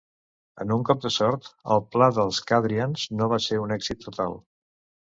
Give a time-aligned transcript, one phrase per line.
[0.63, 4.39] En un cop de sort, el pla dels Kadrians no va ser un èxit total.